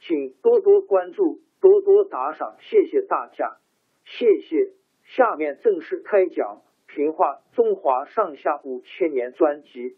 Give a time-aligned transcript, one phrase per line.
[0.00, 3.58] 请多多关注，多多打赏，谢谢大家，
[4.04, 4.72] 谢谢。
[5.04, 6.62] 下面正式开讲
[6.94, 9.96] 《评话中华上下五千年》专辑。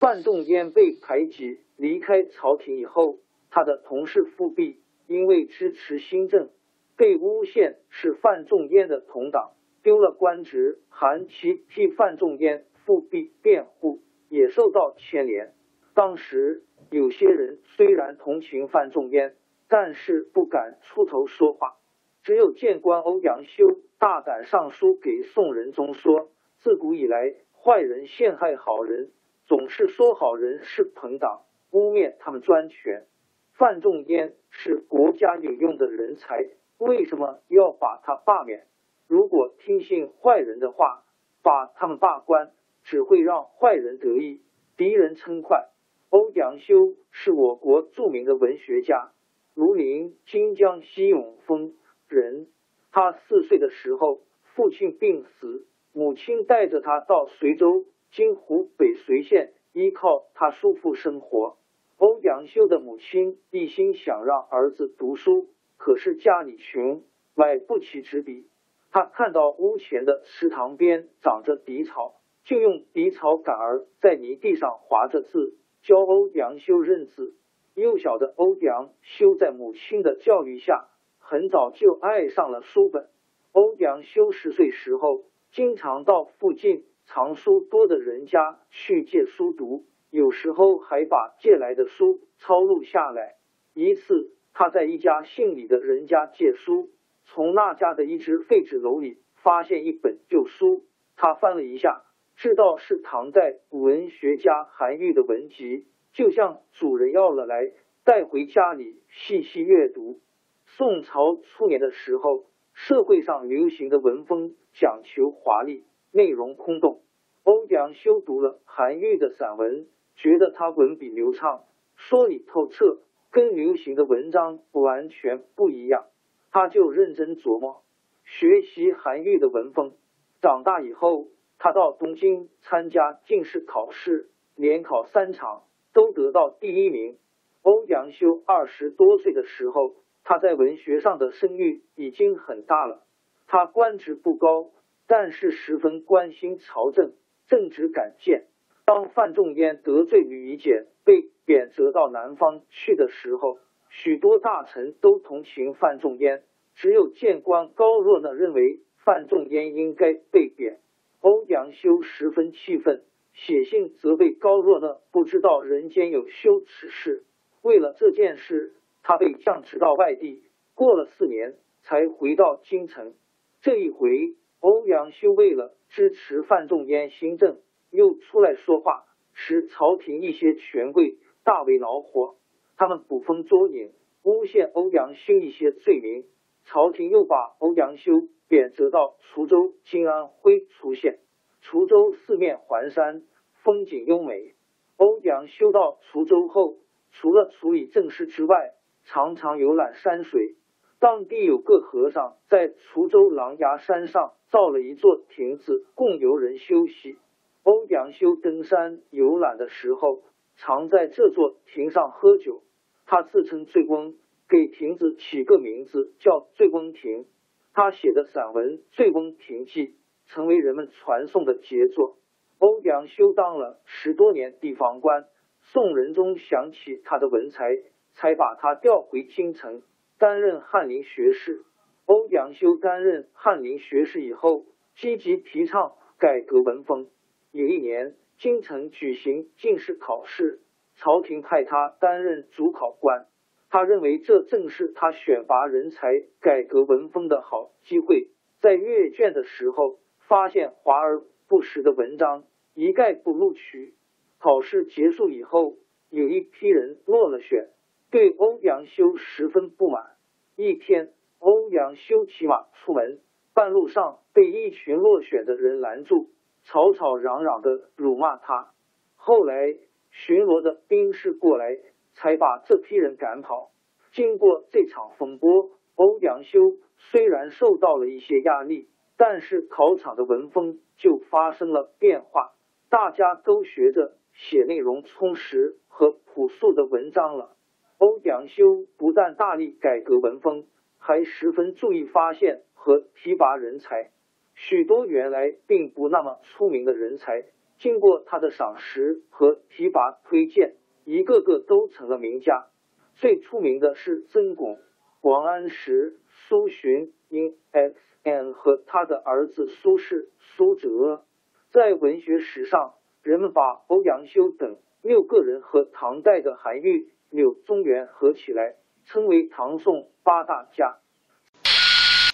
[0.00, 3.18] 范仲淹被排挤离开朝廷以后，
[3.50, 6.50] 他的同事富弼因为支持新政，
[6.96, 9.52] 被诬陷是范仲淹的同党，
[9.82, 10.80] 丢了官职。
[10.88, 14.00] 韩琦替范仲淹、富弼辩护。
[14.28, 15.52] 也受到牵连。
[15.94, 19.34] 当时有些人虽然同情范仲淹，
[19.68, 21.76] 但是不敢出头说话。
[22.22, 26.30] 只有谏官欧阳修大胆上书给宋仁宗说
[26.60, 29.10] ：“自古以来，坏人陷害好人，
[29.46, 33.06] 总是说好人是朋党，污蔑他们专权。
[33.54, 36.46] 范仲淹是国家有用的人才，
[36.78, 38.66] 为什么要把他罢免？
[39.06, 41.04] 如果听信坏人的话，
[41.42, 42.52] 把他们罢官。”
[42.88, 44.40] 只会让坏人得意，
[44.78, 45.68] 敌人称快。
[46.08, 49.12] 欧阳修是我国著名的文学家，
[49.54, 51.74] 庐陵金江西永丰
[52.08, 52.48] 人。
[52.90, 54.22] 他四岁的时候，
[54.54, 61.58] 父亲病死，母亲带着他到随州（今湖北随县），依靠他叔父生活。
[61.98, 67.02] 欧阳修的母亲一心想让儿子读书，可是家里穷，
[67.34, 68.48] 买不起纸笔。
[68.90, 72.14] 他看到屋前的池塘边长着荻草。
[72.48, 77.34] 就用荻草杆儿在泥地上划着字，教欧阳修认字。
[77.74, 80.88] 幼小的欧阳修在母亲的教育下，
[81.18, 83.10] 很早就爱上了书本。
[83.52, 93.36] 欧阳修十岁时候，经常到附近藏书多的人家去借书读，有时候还把借来的书抄录下来。
[93.74, 96.88] 一次，他在一家姓李的人家借书，
[97.26, 102.06] 从那家的一只废纸篓里发现一本旧书，他翻了一下。
[102.38, 107.72] 知道是唐代文学家韩愈的文集，就向主人要了来，
[108.04, 110.20] 带回家里细细阅读。
[110.64, 112.44] 宋朝初年的时候，
[112.74, 115.82] 社会上流行的文风讲求华丽，
[116.12, 117.00] 内容空洞。
[117.42, 121.64] 欧阳修读了韩愈的散文，觉得他文笔流畅，
[121.96, 123.00] 说理透彻，
[123.32, 126.06] 跟流行的文章完全不一样。
[126.52, 127.82] 他就认真琢磨，
[128.22, 129.94] 学习韩愈的文风。
[130.40, 131.26] 长大以后。
[131.58, 137.18] 他到东京参加进士考试，连考三场都得到第一名。
[137.62, 143.02] 欧阳修二十多岁的时候，他在文学上的声誉已经很大了。
[143.46, 144.70] 他官职不高，
[145.06, 147.12] 但是十分关心朝政，
[147.48, 148.44] 正直敢谏。
[148.84, 153.58] 当范仲淹得罪吕夷简，被贬谪到南方去的时候，
[153.90, 156.42] 许多大臣都同情范仲淹，
[156.74, 160.78] 只有谏官高若呢认为范仲淹应该被贬。
[161.20, 167.24] 欧阳修十分气愤，写信责备高若呢，不知道人间有羞耻事。
[167.62, 170.44] 为了这件事，他被降职到外地，
[170.74, 173.14] 过了四年才回到京城。
[173.60, 177.58] 这一回，欧阳修为了支持范仲淹新政，
[177.90, 182.36] 又出来说话，使朝廷一些权贵大为恼火。
[182.76, 183.92] 他们捕风捉影，
[184.22, 186.24] 诬陷欧阳修一些罪名。
[186.70, 188.12] 朝廷又把欧阳修。
[188.46, 191.18] 贬谪到滁州（今安徽）出县。
[191.62, 193.22] 滁州四面环山，
[193.62, 194.54] 风景优美。
[194.96, 196.76] 欧阳修到滁州后，
[197.12, 198.72] 除了处理政事之外，
[199.04, 200.56] 常常游览山水。
[200.98, 207.18] 当地有个和尚在滁州琅琊山上造了一座亭子，供游人休息。
[207.64, 210.22] 欧阳修登山游览的时候，
[210.56, 212.62] 常在这座亭上喝酒。
[213.04, 214.14] 他自称醉翁，
[214.48, 217.26] 给亭子起个名字叫醉翁亭。
[217.74, 219.86] 他写的散文《醉翁亭记》
[220.26, 222.16] 成为人们传颂的杰作。
[222.58, 225.26] 欧阳修当了十多年地方官，
[225.60, 227.76] 宋仁宗想起他的文才，
[228.14, 229.82] 才把他调回京城
[230.18, 231.62] 担任翰林学士。
[232.06, 234.64] 欧阳修担任翰林学士以后，
[234.96, 237.10] 积极提倡改革文风。
[237.52, 240.60] 有一年，京城举行进士考试，
[240.96, 243.26] 朝廷派他担任主考官。
[243.70, 248.30] 他认为这正是他选拔人才、改革文风的好机会。
[248.60, 252.44] 在阅卷的时候，发现华而不实的文章，
[252.74, 253.94] 一概不录取。
[254.38, 255.76] 考试结束以后，
[256.08, 257.68] 有一批人落了选，
[258.10, 260.16] 对欧阳修十分不满。
[260.56, 263.20] 一天，欧阳修骑马出门，
[263.52, 266.30] 半路上被一群落选的人拦住，
[266.64, 268.72] 吵吵嚷嚷的辱骂他。
[269.14, 269.76] 后来
[270.10, 271.78] 巡逻的兵士过来。
[272.20, 273.70] 才把这批人赶跑。
[274.12, 282.52] 经过这场风波，欧阳修虽然受到了一些压力，但是考场的文风就发生了变化，
[282.90, 287.54] 大家都学着写内容充实和朴素的文章了。
[287.98, 290.66] 欧阳修不但大力改革文风，
[290.98, 294.10] 还十分注意发现和提拔人才。
[294.54, 297.44] 许多原来并不那么出名的人才，
[297.78, 300.74] 经过他的赏识和提拔推荐。
[301.08, 302.66] 一个个都成了名家，
[303.14, 304.78] 最出名的是曾巩、
[305.22, 307.94] 王安石、苏洵、因 X
[308.24, 311.24] N 和他的儿子苏轼、苏辙。
[311.72, 318.74] 在文学史上，人们把欧阳修等六个人和唐代的韩愈、柳宗元合起来，
[319.06, 320.98] 称为唐宋八大家。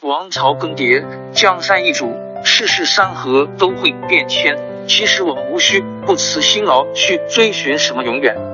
[0.02, 2.06] 王朝更迭，江山易主，
[2.44, 4.58] 世事山河都会变迁。
[4.88, 8.53] 其实我们无需不辞辛劳去追寻什么永远。